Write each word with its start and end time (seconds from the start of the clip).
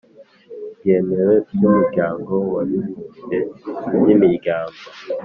byemewe 0.77 1.35
by'umuryango 1.53 2.33
w'abibumbye, 2.53 3.37
by'imiryango 3.97 4.79